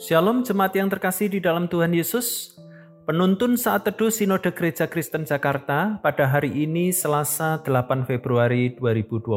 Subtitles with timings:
[0.00, 2.56] Shalom jemaat yang terkasih di dalam Tuhan Yesus.
[3.04, 9.28] Penuntun saat teduh Sinode Gereja Kristen Jakarta pada hari ini Selasa 8 Februari 2022.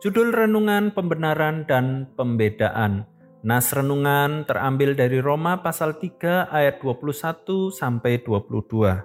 [0.00, 3.04] Judul renungan pembenaran dan pembedaan.
[3.44, 9.04] Nas renungan terambil dari Roma pasal 3 ayat 21 sampai 22.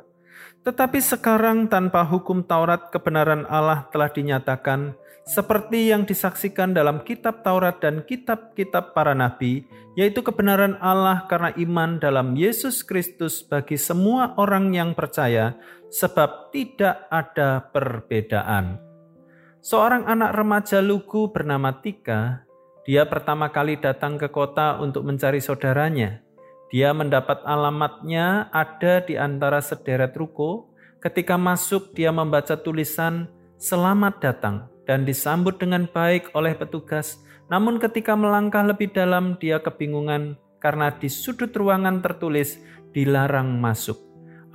[0.64, 4.95] Tetapi sekarang tanpa hukum Taurat kebenaran Allah telah dinyatakan
[5.27, 9.67] seperti yang disaksikan dalam kitab Taurat dan kitab-kitab para nabi,
[10.00, 15.59] yaitu kebenaran Allah karena iman dalam Yesus Kristus bagi semua orang yang percaya,
[15.91, 18.80] sebab tidak ada perbedaan.
[19.59, 22.48] Seorang anak remaja lugu bernama Tika,
[22.88, 26.23] dia pertama kali datang ke kota untuk mencari saudaranya.
[26.72, 30.72] Dia mendapat alamatnya ada di antara sederet ruko.
[31.03, 33.28] Ketika masuk, dia membaca tulisan
[33.59, 37.21] "Selamat datang" dan disambut dengan baik oleh petugas.
[37.52, 42.57] Namun ketika melangkah lebih dalam dia kebingungan karena di sudut ruangan tertulis
[42.95, 43.99] dilarang masuk.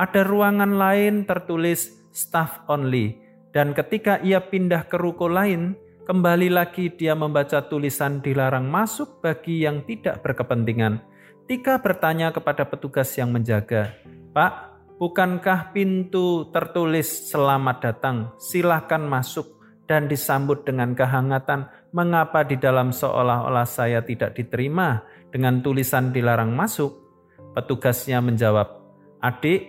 [0.00, 3.20] Ada ruangan lain tertulis staff only
[3.52, 5.76] dan ketika ia pindah ke ruko lain
[6.08, 10.98] kembali lagi dia membaca tulisan dilarang masuk bagi yang tidak berkepentingan.
[11.46, 13.92] Tika bertanya kepada petugas yang menjaga,
[14.32, 14.52] "Pak,
[14.96, 18.16] bukankah pintu tertulis selamat datang?
[18.40, 19.61] Silahkan masuk."
[19.92, 26.96] Dan disambut dengan kehangatan, mengapa di dalam seolah-olah saya tidak diterima dengan tulisan dilarang masuk?
[27.52, 28.80] Petugasnya menjawab,
[29.20, 29.68] Adik,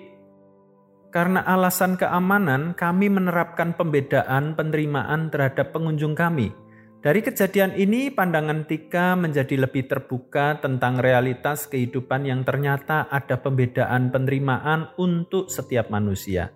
[1.12, 6.56] karena alasan keamanan kami menerapkan pembedaan penerimaan terhadap pengunjung kami.
[7.04, 14.08] Dari kejadian ini, pandangan Tika menjadi lebih terbuka tentang realitas kehidupan yang ternyata ada pembedaan
[14.08, 16.56] penerimaan untuk setiap manusia.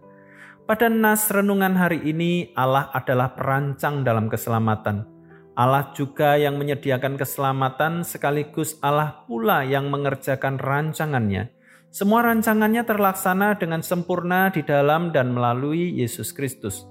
[0.68, 5.08] Pada nas renungan hari ini, Allah adalah perancang dalam keselamatan.
[5.56, 11.56] Allah juga yang menyediakan keselamatan, sekaligus Allah pula yang mengerjakan rancangannya.
[11.88, 16.84] Semua rancangannya terlaksana dengan sempurna di dalam dan melalui Yesus Kristus.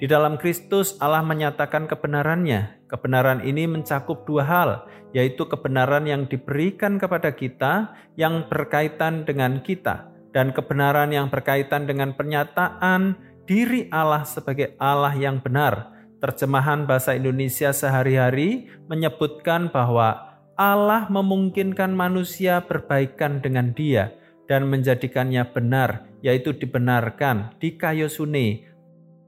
[0.00, 2.88] Di dalam Kristus, Allah menyatakan kebenarannya.
[2.88, 4.70] Kebenaran ini mencakup dua hal,
[5.12, 12.12] yaitu kebenaran yang diberikan kepada kita, yang berkaitan dengan kita, dan kebenaran yang berkaitan dengan
[12.12, 13.16] pernyataan
[13.48, 15.96] diri Allah sebagai Allah yang benar.
[16.18, 20.28] Terjemahan bahasa Indonesia sehari-hari menyebutkan bahwa
[20.58, 24.10] Allah memungkinkan manusia berbaikan dengan Dia
[24.50, 28.66] dan menjadikannya benar, yaitu dibenarkan di kayu suni.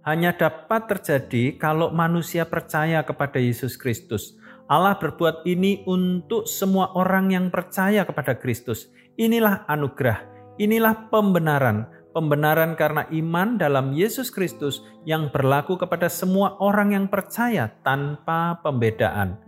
[0.02, 4.34] Hanya dapat terjadi kalau manusia percaya kepada Yesus Kristus.
[4.66, 8.90] Allah berbuat ini untuk semua orang yang percaya kepada Kristus.
[9.14, 10.24] Inilah anugerah,
[10.60, 17.72] inilah pembenaran, pembenaran karena iman dalam Yesus Kristus yang berlaku kepada semua orang yang percaya
[17.81, 19.41] tanpa pembedaan.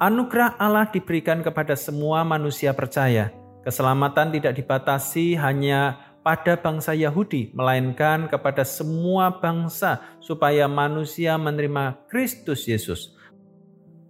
[0.00, 3.32] Anugerah Allah diberikan kepada semua manusia percaya.
[3.64, 12.68] Keselamatan tidak dibatasi hanya pada bangsa Yahudi, melainkan kepada semua bangsa, supaya manusia menerima Kristus
[12.68, 13.15] Yesus.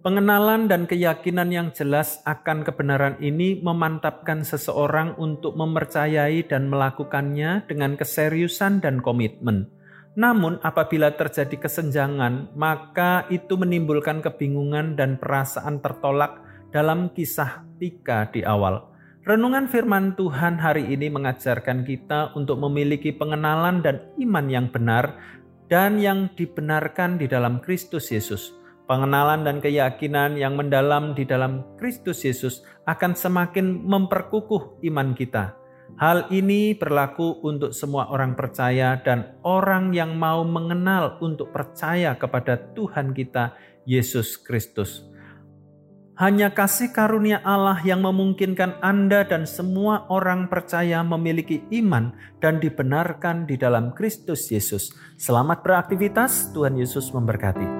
[0.05, 7.97] Pengenalan dan keyakinan yang jelas akan kebenaran ini memantapkan seseorang untuk mempercayai dan melakukannya dengan
[7.97, 9.73] keseriusan dan komitmen.
[10.13, 18.45] Namun, apabila terjadi kesenjangan, maka itu menimbulkan kebingungan dan perasaan tertolak dalam kisah Tika di
[18.45, 18.93] awal.
[19.25, 25.19] Renungan firman Tuhan hari ini mengajarkan kita untuk memiliki pengenalan dan iman yang benar
[25.67, 28.55] dan yang dibenarkan di dalam Kristus Yesus
[28.87, 35.59] Pengenalan dan keyakinan yang mendalam di dalam Kristus Yesus akan semakin memperkukuh iman kita.
[35.99, 42.55] Hal ini berlaku untuk semua orang percaya dan orang yang mau mengenal untuk percaya kepada
[42.75, 45.03] Tuhan kita, Yesus Kristus.
[46.15, 53.45] Hanya kasih karunia Allah yang memungkinkan Anda dan semua orang percaya memiliki iman dan dibenarkan
[53.45, 54.89] di dalam Kristus Yesus.
[55.19, 57.76] Selamat beraktivitas, Tuhan Yesus memberkati.